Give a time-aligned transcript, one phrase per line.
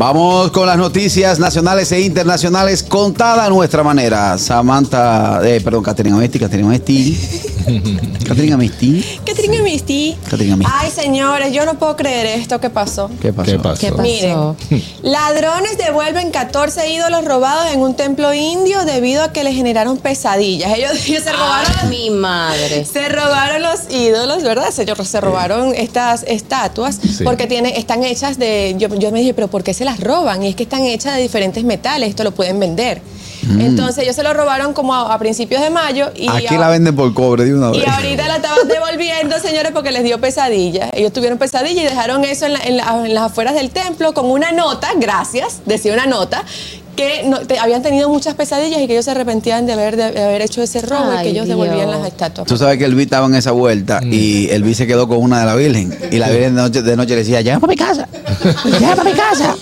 [0.00, 4.38] Vamos con las noticias nacionales e internacionales contadas a nuestra manera.
[4.38, 7.18] Samantha, eh, perdón, Caterina Mesti, Caterina Mesti.
[8.26, 9.04] Caterina Mesti.
[9.26, 10.16] Catherine Misty.
[10.24, 10.72] Catherine Misty.
[10.80, 13.10] Ay, señores, yo no puedo creer esto que pasó.
[13.20, 13.50] ¿Qué pasó?
[13.50, 13.80] ¿Qué pasó?
[13.80, 14.02] ¿Qué pasó?
[14.02, 14.54] Miren,
[15.02, 20.72] ladrones devuelven 14 ídolos robados en un templo indio debido a que le generaron pesadillas.
[20.76, 21.72] Ellos, ellos se robaron.
[21.82, 22.84] Ay, mi madre.
[22.84, 24.70] Se robaron los ídolos, ¿verdad?
[24.70, 27.24] Se, se robaron estas estatuas Sí.
[27.24, 28.76] porque tiene, están hechas de.
[28.78, 30.42] Yo, yo me dije, ¿pero por qué se las roban?
[30.44, 33.00] Y es que están hechas de diferentes metales, esto lo pueden vender.
[33.58, 36.10] Entonces, ellos se lo robaron como a, a principios de mayo.
[36.14, 37.82] Y Aquí a- la venden por cobre de una vez.
[37.84, 40.90] y ahorita la estaban devolviendo, señores, porque les dio pesadillas.
[40.92, 44.12] Ellos tuvieron pesadillas y dejaron eso en, la- en la- en las afueras del templo
[44.12, 46.44] con una nota, gracias, decía una nota,
[47.00, 50.04] que no- te- habían tenido muchas pesadillas y que ellos se arrepentían de haber, de
[50.04, 51.58] haber hecho ese robo y que ellos Dios.
[51.58, 52.46] devolvían las estatuas.
[52.46, 55.46] Tú sabes que Elvis estaba en esa vuelta y Elvis se quedó con una de
[55.46, 55.96] la Virgen.
[56.10, 58.08] Y la Virgen de noche, de noche le decía, llama para mi casa.
[58.80, 59.56] Llama para mi casa.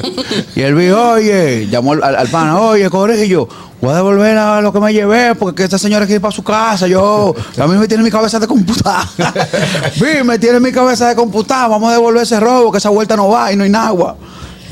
[0.56, 3.48] Y Elvis, oye, llamó al, al pana, oye, Corillo,
[3.80, 6.42] voy a devolver a lo que me llevé porque esta señora quiere ir para su
[6.42, 6.86] casa.
[6.88, 9.04] Yo, a mí me tiene mi cabeza de computar.
[10.00, 11.70] Vi, me tiene mi cabeza de computar.
[11.70, 14.16] Vamos a devolver ese robo, que esa vuelta no va y no hay nada.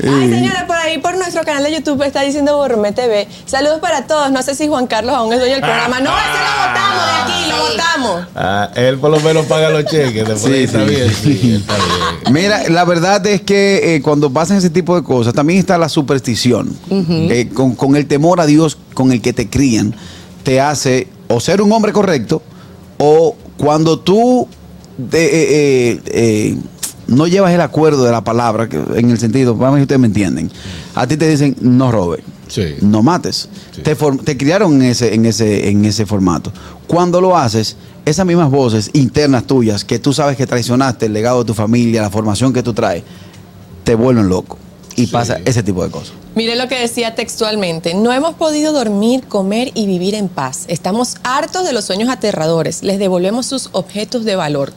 [0.03, 3.27] Ay, señores, por ahí por nuestro canal de YouTube está diciendo Borromé TV.
[3.45, 4.31] Saludos para todos.
[4.31, 5.99] No sé si Juan Carlos aún es dueño del programa.
[5.99, 8.27] No, ese lo votamos de aquí, lo votamos.
[8.35, 10.27] Ah, él por lo menos paga los cheques.
[10.27, 10.89] Después Sí, está sí.
[10.95, 11.73] bien, sí, está
[12.23, 12.33] bien.
[12.33, 15.89] Mira, la verdad es que eh, cuando pasan ese tipo de cosas, también está la
[15.89, 16.77] superstición.
[16.91, 19.95] Eh, con, con el temor a Dios con el que te crían,
[20.43, 22.41] te hace o ser un hombre correcto,
[22.99, 24.47] o cuando tú
[24.97, 26.57] de- eh, eh, eh,
[27.07, 29.99] no llevas el acuerdo de la palabra, en el sentido, vamos a ver si ustedes
[30.01, 30.51] me entienden.
[30.95, 32.75] A ti te dicen, no robes, Sí.
[32.81, 33.49] no mates.
[33.75, 33.81] Sí.
[33.81, 36.51] Te, te criaron en ese, en, ese, en ese formato.
[36.87, 41.39] Cuando lo haces, esas mismas voces internas tuyas, que tú sabes que traicionaste el legado
[41.39, 43.03] de tu familia, la formación que tú traes,
[43.83, 44.57] te vuelven loco.
[44.95, 45.11] Y Sí.
[45.11, 46.13] pasa ese tipo de cosas.
[46.35, 47.93] Mire lo que decía textualmente.
[47.93, 50.65] No hemos podido dormir, comer y vivir en paz.
[50.67, 52.81] Estamos hartos de los sueños aterradores.
[52.81, 54.73] Les devolvemos sus objetos de valor.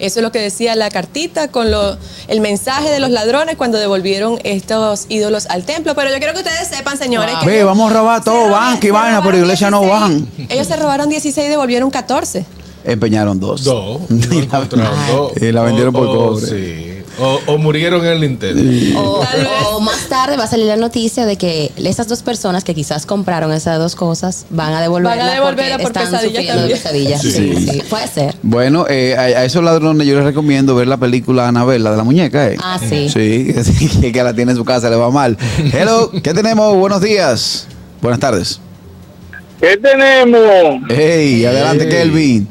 [0.00, 1.96] Eso es lo que decía la cartita con lo-
[2.28, 5.94] el mensaje de los ladrones cuando devolvieron estos ídolos al templo.
[5.94, 8.80] Pero yo quiero que ustedes sepan, señores, que Ve, ellos vamos a robar todo, y
[8.80, 10.00] se vaina, pero iglesia no 16.
[10.00, 10.28] van.
[10.48, 12.44] Ellos se robaron 16 y devolvieron 14.
[12.82, 13.62] Empeñaron dos.
[13.64, 14.00] Dos.
[14.08, 15.32] No encontraron dos.
[15.40, 16.46] Y la vendieron por cobre.
[16.46, 16.89] sí.
[17.20, 18.98] O, o murieron en el intento.
[18.98, 23.04] O, más tarde va a salir la noticia de que esas dos personas que quizás
[23.06, 26.68] compraron esas dos cosas van a devolverla Van a devolverla porque por están sufriendo de
[26.70, 27.20] pesadillas.
[27.22, 27.30] Sí.
[27.32, 28.34] Sí, sí, puede ser.
[28.42, 31.96] Bueno, eh, a, a esos ladrones yo les recomiendo ver la película Anabel, la de
[31.98, 32.48] la muñeca.
[32.48, 32.56] eh.
[32.62, 33.08] Ah, sí.
[33.08, 33.54] Sí,
[34.00, 35.36] que, que la tiene en su casa, le va mal.
[35.72, 36.74] Hello, ¿qué tenemos?
[36.76, 37.66] Buenos días.
[38.00, 38.60] Buenas tardes.
[39.60, 40.80] ¿Qué tenemos?
[40.88, 41.90] Hey, adelante, Hey.
[41.90, 42.48] Kelvin.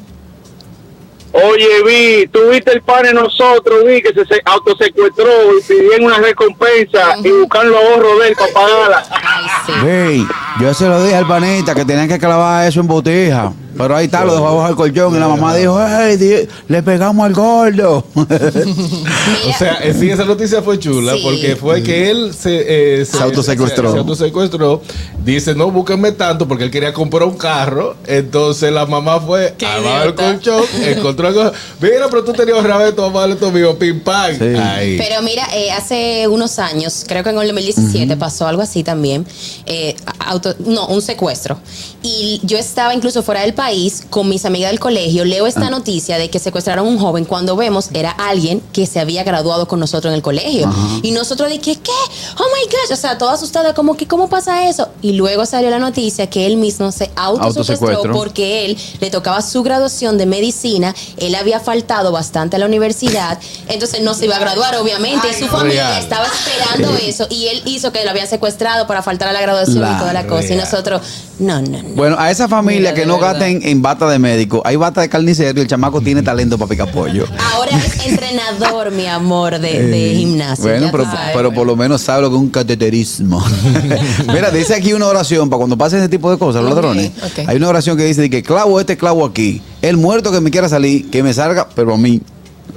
[1.43, 6.17] Oye, vi, tuviste el pan en nosotros, vi que se, se autosecuestró y pidieron una
[6.17, 9.03] recompensa y buscan los ahorros de él para pagarla.
[9.41, 9.71] Ay, sí.
[9.85, 10.27] Hey,
[10.61, 13.53] yo se lo dije al panita que tenían que clavar eso en botija.
[13.77, 16.83] Pero ahí está, lo dejó abajo del colchón y la mamá dijo, hey, di- le
[16.83, 18.05] pegamos al gordo.
[18.15, 21.21] O sea, eh, sí, esa noticia fue chula Sí.
[21.23, 23.91] porque fue que él se, eh, Se autosecuestró.
[23.91, 24.81] Se, autosecuestró.
[25.23, 27.95] Dice, no, búsquenme tanto porque él quería comprar un carro.
[28.07, 30.23] Entonces la mamá fue Qué abajo del idiota.
[30.33, 31.51] colchón, encontró algo.
[31.81, 34.31] Mira, pero tú tenías un rabeto, vamos a darle esto mío, pim pam.
[34.37, 34.45] Sí.
[34.59, 34.97] Ahí.
[34.97, 39.25] Pero mira, eh, hace unos años, creo que en el 2017 pasó algo así también,
[39.65, 41.59] eh, auto, no, un secuestro.
[42.01, 45.69] Y yo estaba incluso fuera del país con mis amigas del colegio, leo esta Ah.
[45.69, 49.67] noticia de que secuestraron a un joven, cuando vemos era alguien que se había graduado
[49.67, 50.71] con nosotros en el colegio.
[51.03, 51.91] Y nosotros de que, ¿qué?
[52.37, 54.87] Oh my gosh, o sea, toda asustada, como que, ¿cómo pasa eso?
[55.01, 58.13] Y luego salió la noticia que él mismo se autosecuestró Autosecuestro.
[58.13, 63.37] porque él le tocaba su graduación de medicina, él había faltado bastante a la universidad,
[63.67, 66.01] entonces no se iba a graduar, obviamente, y su familia real.
[66.03, 69.81] estaba esperando eso, y él hizo que lo habían secuestrado para faltar a la graduación
[69.81, 71.01] La y toda la cosa, y nosotros,
[71.39, 71.89] no, no, no.
[71.95, 73.33] Bueno, a esa familia Mira, que no verdad.
[73.39, 76.69] gasten en bata de médico, hay bata de carnicero y el chamaco tiene talento para
[76.69, 77.25] picar pollo.
[77.53, 80.63] Ahora es entrenador, mi amor, de, de Eh, gimnasio.
[80.65, 81.31] Bueno, pero, sabes.
[81.33, 83.43] pero por lo menos sabe lo que es un cateterismo.
[84.33, 87.11] Mira, dice aquí una oración para cuando pasen ese tipo de cosas, los Ok, ladrones.
[87.47, 89.61] Hay una oración que dice de que clavo este clavo aquí.
[89.81, 92.21] El muerto que me quiera salir, que me salga, pero a mí.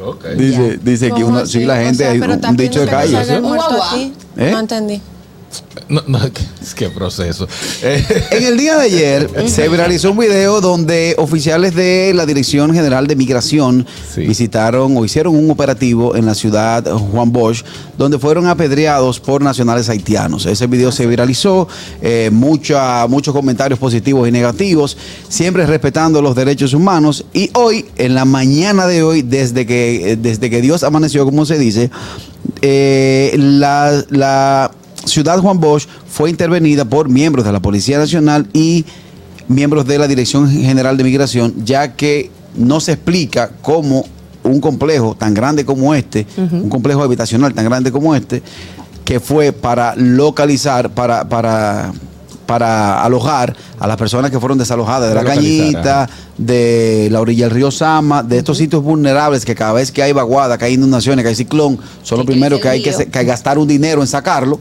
[0.05, 0.27] Ok.
[0.37, 1.67] Dice, dice aquí ¿Cómo una, sí, así?
[1.67, 3.17] la O gente, sea, hay un, dicho de que calle.
[4.37, 4.51] ¿Eh?
[4.51, 5.01] No entendí.
[5.89, 6.19] No, no,
[6.77, 7.47] que proceso.
[8.31, 13.07] En el día de ayer se viralizó un video donde oficiales de la Dirección General
[13.07, 14.23] de Migración Sí.
[14.23, 17.63] visitaron o hicieron un operativo en la ciudad Juan Bosch,
[17.99, 20.47] donde fueron apedreados por nacionales haitianos.
[20.47, 21.69] Ese video se viralizó,
[22.01, 24.97] eh, mucha- muchos comentarios positivos y negativos,
[25.29, 27.25] siempre respetando los derechos humanos.
[27.33, 31.45] Y hoy, en la mañana de hoy, desde que, eh, desde que Dios amaneció, como
[31.47, 31.91] se dice,
[32.61, 34.71] eh, la, la
[35.05, 38.85] ciudad Juan Bosch fue intervenida por miembros de la Policía Nacional y
[39.49, 44.05] miembros de la Dirección General de Migración, ya que no se explica cómo
[44.45, 48.43] un complejo tan grande como este, un complejo habitacional tan grande como este,
[49.05, 51.93] que fue para localizar, para, para,
[52.47, 56.09] para alojar a las personas que fueron desalojadas de la cañita,
[56.39, 60.13] de la orilla del río Sama, de estos sitios vulnerables que cada vez que hay
[60.13, 63.59] vaguada, que hay inundaciones, que hay ciclón, son los Que primeros que hay que gastar
[63.59, 64.59] un dinero en sacarlo.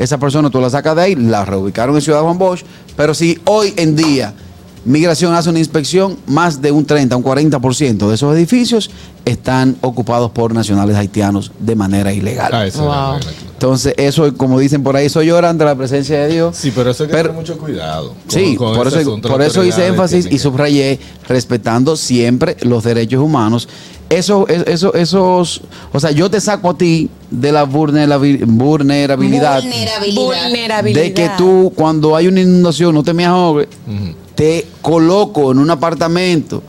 [0.00, 2.62] Esa persona tú la sacas de ahí, la reubicaron en Ciudad Juan Bosch,
[2.96, 4.34] pero si hoy en día
[4.82, 8.90] Migración hace una inspección, más de un 30, un 40% de esos edificios
[9.26, 12.50] están ocupados por nacionales haitianos de manera ilegal.
[12.54, 13.16] ah, eso Wow.
[13.52, 16.56] Entonces, eso, como dicen por ahí, eso llora ante la presencia de Dios.
[16.56, 18.08] Sí, pero eso hay que Pero- tener mucho cuidado.
[18.14, 20.98] con- Sí, con por eso, por eso hice énfasis y subrayé
[21.28, 23.68] respetando siempre los derechos humanos.
[24.08, 25.60] Eso, es- eso, esos,
[25.92, 30.22] o sea, yo te saco a ti de la vulnerabil- vulnerabilidad, Vulnerabilidad.
[30.44, 31.02] Vulnerabilidad.
[31.02, 33.68] de que tú cuando hay una inundación no te me ahogues,
[34.34, 36.62] te coloco en un apartamento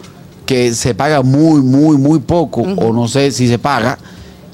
[0.45, 3.97] que se paga muy, muy, muy poco, o no sé si se paga.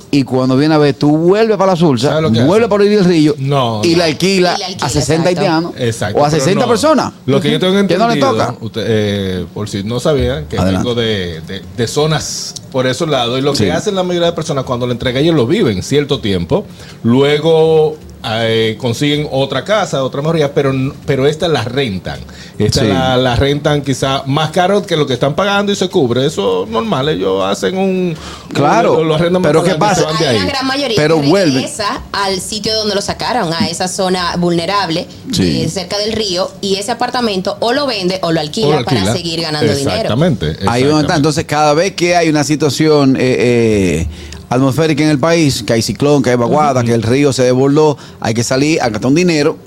[0.09, 2.83] Y cuando viene a ver, tú vuelves para la Sursa, ¿Sabes lo que vuelves para
[2.85, 3.97] el río No, y no.
[3.97, 5.27] la alquila Y la alquila, a 60 exacto.
[5.27, 6.17] haitianos Exacto.
[6.19, 6.67] o a pero 60 no.
[6.69, 7.13] personas.
[7.25, 8.55] Lo que yo tengo entendido, no le toca.
[8.61, 10.87] usted, eh, por si no sabían, que Adelante.
[10.87, 13.65] vengo de, de- de zonas por esos lados, y lo Sí.
[13.65, 16.65] que hacen la mayoría de personas cuando le entregan, ellos lo viven cierto tiempo,
[17.03, 17.97] luego
[18.41, 20.73] eh, consiguen otra casa, otra mejoría, pero,
[21.05, 22.19] pero esta la rentan.
[22.57, 22.87] Esta Sí.
[22.87, 26.25] la, la rentan quizá más caro que lo que están pagando y se cubre.
[26.25, 28.15] Eso es normal, ellos hacen un...
[28.53, 30.03] Claro, lo, lo pero ¿qué pasa?
[30.05, 30.41] van de Hay ahí.
[30.43, 31.53] una gran mayoría Pero que vuelve.
[31.55, 35.61] regresa al sitio donde lo sacaron, a esa zona vulnerable, Sí.
[35.63, 38.77] eh, cerca del río, y ese apartamento o lo vende o lo alquila, O lo
[38.79, 39.01] alquila.
[39.01, 39.91] para seguir ganando dinero.
[39.91, 40.57] Exactamente.
[40.67, 41.15] Ahí donde está.
[41.15, 44.07] Entonces, cada vez que hay una situación eh, eh,
[44.49, 47.97] atmosférica en el país, que hay ciclón, que hay vaguada, que el río se desbordó,
[48.19, 49.57] hay que salir a gastar un dinero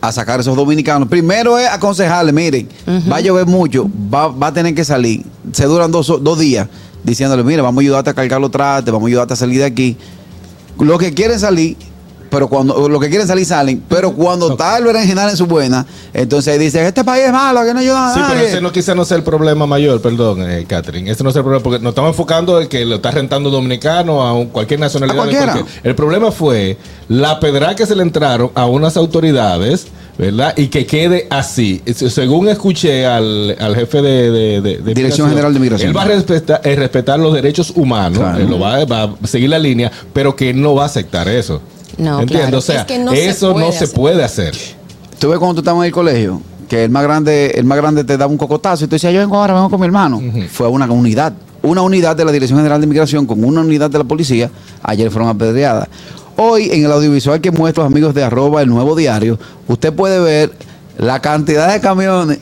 [0.00, 1.08] a sacar a esos dominicanos.
[1.08, 2.68] Primero es aconsejarle, miren,
[3.10, 5.24] va a llover mucho, va, va a tener que salir.
[5.52, 6.68] Se duran dos, dos días
[7.04, 9.64] diciéndole, mira, vamos a ayudarte a cargar los trastes, vamos a ayudarte a salir de
[9.64, 9.96] aquí.
[10.78, 11.76] Los que quieren salir,
[12.30, 15.84] pero cuando los que quieren salir salen, pero cuando está el berenjenal en su buena,
[16.14, 18.48] entonces dicen, este país es malo, que no ayuda a Sí, pero nadie.
[18.48, 21.10] ese no quizá no sea el problema mayor, perdón, eh, Catherine.
[21.10, 24.22] Ese no es el problema, porque nos estamos enfocando en que lo está rentando dominicano
[24.22, 25.18] a un- cualquier nacionalidad.
[25.18, 25.52] A cualquiera.
[25.52, 26.76] cualquier- El problema fue
[27.08, 29.86] la pedra que se le entraron a unas autoridades,
[30.16, 30.54] ¿verdad?
[30.56, 31.82] Y que quede así.
[31.94, 35.90] Según escuché al, al jefe de, de- de- de Dirección General de Migración.
[35.90, 38.38] Él va a respetar, eh, respetar los derechos humanos, Claro.
[38.38, 41.26] él lo va, va a seguir la línea, pero que él no va a aceptar
[41.28, 41.60] eso.
[41.98, 42.46] No, ¿Entiendes?
[42.48, 42.58] claro.
[42.58, 44.54] O sea, Es que no se eso no se puede hacer.
[45.18, 48.04] Tú ves cuando tú estabas en el colegio, que el más grande, el más grande
[48.04, 50.20] te daba un cocotazo y tú decías, yo vengo ahora, vengo con mi hermano.
[50.50, 51.32] Fue una unidad.
[51.62, 54.50] Una unidad de la Dirección General de Migración con una unidad de la policía,
[54.82, 55.88] ayer fueron apedreadas.
[56.36, 59.38] Hoy, en el audiovisual que muestro amigos de arroba el nuevo diario,
[59.68, 60.52] usted puede ver
[60.96, 62.38] la cantidad de camiones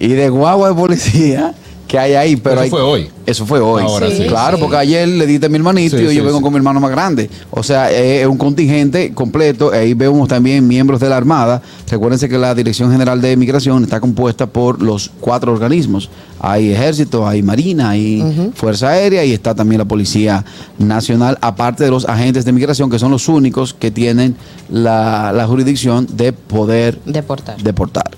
[0.00, 1.52] y de guagua de policía
[1.86, 2.36] que hay ahí.
[2.36, 3.10] Pero Eso hay- fue hoy.
[3.28, 3.82] Eso fue hoy.
[3.82, 4.24] Ahora sí.
[4.26, 4.62] Claro, Sí.
[4.62, 6.42] porque ayer le diste a mi hermanito Sí, y yo vengo sí.
[6.42, 7.28] con mi hermano más grande.
[7.50, 9.70] O sea, es un contingente completo.
[9.72, 11.60] Ahí vemos también miembros de la Armada.
[11.90, 16.10] Recuérdense que la Dirección General de Migración está compuesta por los cuatro organismos.
[16.40, 20.44] Hay ejército, hay marina, hay fuerza aérea y está también la Policía
[20.78, 24.36] Nacional, aparte de los agentes de migración, que son los únicos que tienen
[24.70, 27.60] la, la jurisdicción de poder Deportar.
[27.62, 28.10] deportar.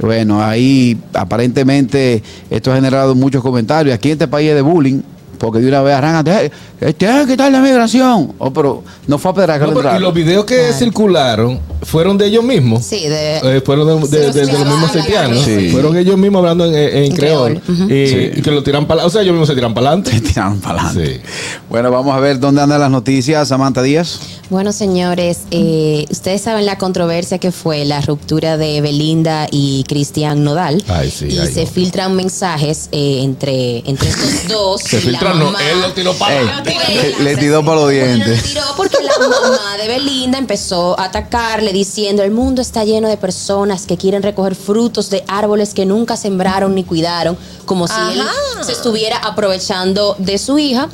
[0.00, 3.94] Bueno, ahí aparentemente esto ha generado muchos comentarios.
[3.94, 5.00] Aquí en este país es de bullying,
[5.38, 6.50] porque de una vez arrancan,
[6.80, 8.32] "Eh, tienen que quitar la migración.
[8.38, 12.18] Oh, pero no fue a pedrar que No, pero- y los videos que circularon fueron
[12.18, 12.84] de ellos mismos.
[12.84, 15.44] Sí, de- Eh, fueron de, de- Sí, de- los de los mismos haitianos.
[15.44, 15.68] sí.
[15.70, 17.60] Fueron ellos mismos hablando en, en En creol.
[17.60, 17.76] creol.
[17.82, 17.92] Ujú.
[17.92, 18.30] y, Sí.
[18.36, 20.10] y que lo tiran para O sea, ellos mismos se tiran para adelante.
[20.18, 21.20] Se tiraron para adelante.
[21.24, 21.60] Sí.
[21.70, 24.18] Bueno, vamos a ver dónde andan las noticias, Samantha Díaz.
[24.50, 30.42] Bueno, señores, eh, ustedes saben la controversia que fue la ruptura de Belinda y Cristian
[30.42, 30.82] Nodal.
[30.88, 31.70] Ay, sí, y ay, se no.
[31.70, 34.80] filtran mensajes eh, entre, entre estos dos.
[34.80, 38.26] Se filtran, no, él lo tiró para Ey, le- le tiró para los dientes.
[38.42, 43.06] le tiró porque la mamá de Belinda empezó a atacarle diciendo el mundo está lleno
[43.08, 47.36] de personas que quieren recoger frutos de árboles que nunca sembraron ni cuidaron,
[47.66, 48.22] como si él
[48.64, 50.88] se estuviera aprovechando de su hija.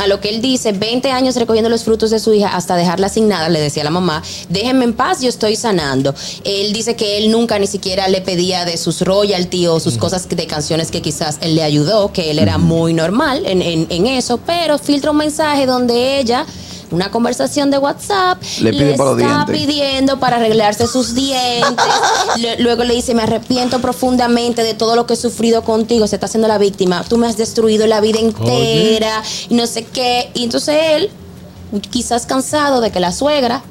[0.00, 3.08] A lo que él dice, 20 años recogiendo los frutos de su hija hasta dejarla
[3.08, 6.14] sin nada, le decía a la mamá, déjenme en paz, yo estoy sanando.
[6.44, 10.28] Él dice que él nunca ni siquiera le pedía de sus royalty o sus cosas
[10.28, 14.06] de canciones que quizás él le ayudó, que él era muy normal en, en- en
[14.06, 16.46] eso, pero filtra un mensaje donde ella
[16.90, 19.56] una conversación de WhatsApp, Le pide para los está dientes.
[19.66, 21.84] pidiendo para arreglarse sus dientes.
[22.36, 26.16] Le- Luego le dice, me arrepiento profundamente de todo lo que he sufrido contigo, se
[26.16, 30.30] está haciendo la víctima, tú me has destruido la vida entera y no sé qué.
[30.34, 31.10] Y entonces él,
[31.90, 33.62] quizás cansado de que la suegra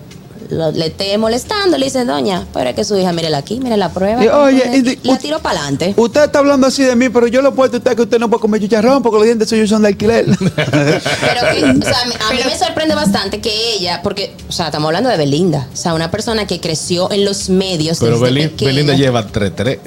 [0.49, 3.77] lo- le esté molestando, le dice, doña, pero es que su hija, mírela aquí, mire
[3.77, 4.23] la prueba.
[4.23, 5.93] Y, oye, la u- tiro para adelante.
[5.95, 8.29] Usted está hablando así de mí, pero yo le puedo a usted que usted no
[8.29, 10.25] puede comer chicharrón porque los dientes suyos son de alquiler.
[10.39, 14.87] Pero que, o sea, a mí me sorprende bastante que ella, porque, o sea, estamos
[14.87, 17.99] hablando de Belinda, o sea, una persona que creció en los medios.
[17.99, 18.71] Pero desde Belin- pequeña.
[18.71, 19.79] Belinda lleva 3-3.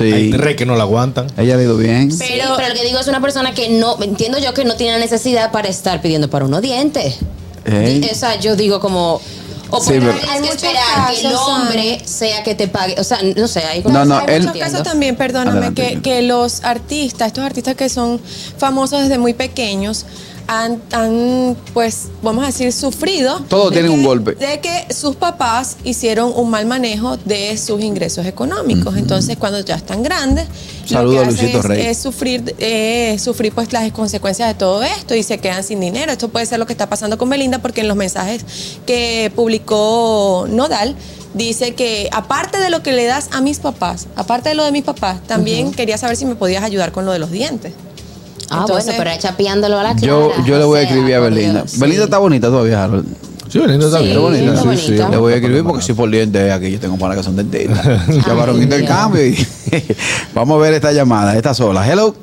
[0.00, 0.36] Hay sí.
[0.36, 1.28] tres que no la aguantan.
[1.38, 2.10] Ella ha ido bien.
[2.18, 4.98] Pero, pero lo que digo es una persona que no, entiendo yo que no tiene
[4.98, 7.18] necesidad para estar pidiendo para unos dientes.
[7.64, 9.20] O sea, yo digo como...
[9.76, 12.68] O Sí, por qué pero- tienes Hay que esperar que el hombre sea que te
[12.68, 12.94] pague.
[12.98, 16.02] O sea, no sé, hay No, no, Hay él- muchos casos también, perdóname, Adelante, que,
[16.02, 18.20] que los artistas, estos artistas que son
[18.58, 20.06] famosos desde muy pequeños,
[20.46, 23.40] han, han, pues, vamos a decir, sufrido.
[23.48, 24.34] Todos un que- golpe.
[24.34, 28.96] De que sus papás hicieron un mal manejo de sus ingresos económicos.
[28.96, 30.46] Entonces, cuando ya están grandes,
[30.86, 31.86] Saludos lo que hacen es, Rey.
[31.86, 36.12] es sufrir, eh, sufrir pues las consecuencias de todo esto y se quedan sin dinero.
[36.12, 38.44] Esto puede ser lo que está pasando con Belinda porque en los mensajes
[38.86, 40.94] que publicó Nodal
[41.32, 44.72] dice que aparte de lo que le das a mis papás, aparte de lo de
[44.72, 47.72] mis papás, también quería saber si me podías ayudar con lo de los dientes.
[48.50, 50.06] Ah, Entonces- bueno, pero es chapeándolo a la clara.
[50.06, 51.62] Yo, yo le voy a sea, escribir a Belinda.
[51.62, 52.04] Dios, Belinda sí.
[52.04, 53.06] está bonita todavía, Harold.
[53.48, 54.16] Sí, Belinda está Sí, bien.
[54.16, 54.52] Está bonita.
[54.54, 55.08] está bonita.
[55.10, 57.86] Le voy a escribir porque si por dientes aquí yo tengo para que son dentistas.
[58.26, 58.90] Ya varonito el Dios.
[58.92, 59.26] cambio.
[59.26, 59.46] y-
[60.34, 61.88] Vamos a ver esta llamada, esta sola.
[61.90, 62.14] Hello.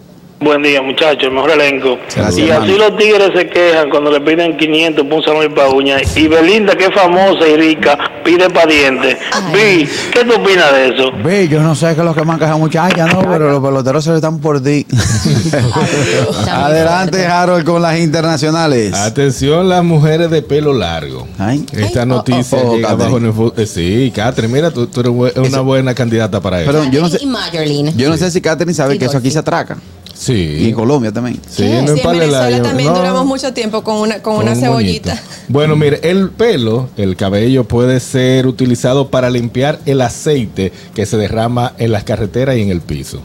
[0.41, 1.99] Buen día, muchachos, el mejor elenco.
[2.15, 2.63] Gracias, y hermano.
[2.63, 6.17] así los tigres se quejan cuando le piden 500 por un salón y pa' uñas.
[6.17, 7.95] Y Belinda, que es famosa y rica,
[8.25, 9.17] pide pa' dientes.
[9.53, 11.11] Vi, ¿qué tú opinas de eso?
[11.23, 13.21] Ve, yo no sé qué es lo que manca esa muchacha, ¿no?
[13.21, 14.83] Pero los peloteros se le están por ti.
[16.49, 17.23] Adelante.
[17.27, 18.95] Harold, con las internacionales.
[18.95, 21.27] Atención las mujeres de pelo largo.
[21.37, 21.63] Ay.
[21.71, 23.27] Esta Ay, noticia oh, oh, llega Catherine.
[23.29, 26.71] bajo el eh, Sí, Catherine, mira, tú, tú eres una Eso- buena candidata para eso.
[26.71, 27.19] Pero yo no sé,
[27.95, 29.77] yo no sé si Katherine sabe Y que eso aquí se atraca.
[30.21, 30.67] Y Sí.
[30.69, 31.37] en Colombia también.
[31.47, 32.95] Sí, Sí, en Venezuela también No.
[32.97, 35.15] duramos mucho tiempo con una, con una cebollita.
[35.15, 35.31] moñito.
[35.47, 41.17] Bueno, mire, el pelo, el cabello puede ser utilizado para limpiar el aceite que se
[41.17, 43.19] derrama en las carreteras y en el piso.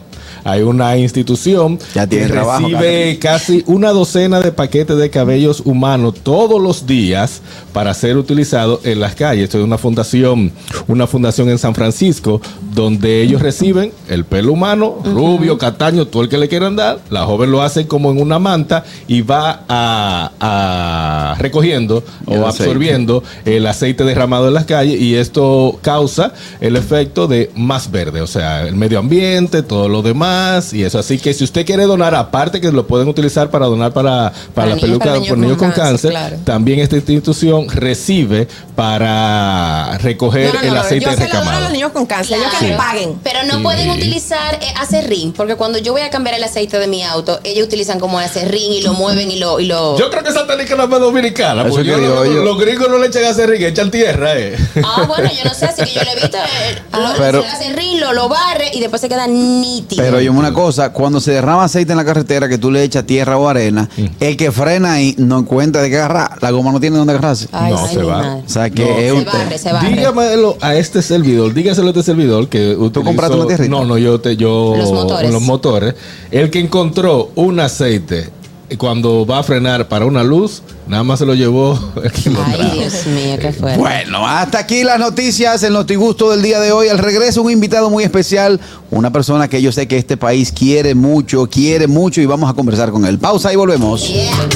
[0.47, 5.61] Hay una institución Ya tiene que trabajo, recibe casi una docena de paquetes de cabellos
[5.65, 7.41] humanos todos los días
[7.73, 9.43] para ser utilizado en las calles.
[9.43, 10.53] Esto es una fundación,
[10.87, 12.39] una fundación en San Francisco
[12.73, 16.99] donde ellos reciben el pelo humano, rubio, castaño, todo el que le quieran dar.
[17.09, 22.47] La joven lo hace como en una manta y va a, a recogiendo El o
[22.47, 22.63] aceite.
[22.63, 28.21] absorbiendo el aceite derramado en las calles y esto causa el efecto de más verde,
[28.21, 30.99] o sea, el medio ambiente, todo lo demás y eso.
[30.99, 34.33] Así que si usted quiere donar, aparte que lo pueden utilizar para donar para, para,
[34.53, 36.37] Para la niños- peluca para niños por niños con con cáncer, cáncer, claro.
[36.43, 41.47] también esta institución recibe para recoger No, no, el no, aceite yo se lo doy
[41.55, 42.73] a los niños con cáncer, ellos que Claro.
[42.73, 43.19] me paguen.
[43.23, 43.63] Pero no Sí.
[43.63, 47.39] pueden utilizar eh, acerrín, porque cuando yo voy a cambiar el aceite de mi auto,
[47.43, 49.59] ellos utilizan como acerrín y lo mueven y lo...
[49.59, 49.97] Y lo...
[49.97, 50.99] Yo creo que esa técnica no es más
[51.31, 51.61] dominicana.
[51.63, 52.43] Eso porque que yo lo- yo.
[52.43, 54.55] los gringos no le echan acerrín, echan tierra, eh.
[54.83, 57.99] Ah, bueno, yo no sé, así que yo le he visto, eh, lo, Pero- acerrín,
[57.99, 60.03] lo, lo barre y después se queda nítido.
[60.03, 63.05] Pero yo una cosa, cuando se derrama aceite en la carretera que tú le echas
[63.05, 66.37] tierra o arena, el que frena ahí no encuentra de qué agarrar.
[66.41, 67.47] La goma no tiene dónde agarrarse.
[67.51, 68.17] Ay, no, se va.
[68.17, 68.43] madre.
[68.45, 69.89] O sea que No, es se un barre, se barre.
[69.89, 73.69] Dígamelo a este servidor, dígaselo a este servidor que utilizó- compraste una tierrita?
[73.69, 75.31] No, no, yo te yo Los motores.
[75.31, 75.95] los motores.
[76.31, 78.29] El que encontró un aceite
[78.75, 82.43] cuando va a frenar para una luz, nada más se lo llevó el que lo
[82.43, 82.79] Ay.
[82.79, 83.79] Dios mío, qué fuerte.
[83.79, 86.89] Bueno, hasta aquí las noticias, el notigusto del día de hoy.
[86.89, 88.59] Al regreso, un invitado muy especial,
[88.91, 92.53] una persona que yo sé que este país quiere mucho, quiere mucho y vamos a
[92.53, 93.17] conversar con él.
[93.19, 94.07] Pausa y volvemos.
[94.07, 94.49] Yeah.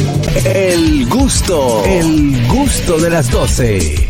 [0.45, 4.09] El gusto, el gusto de las 12.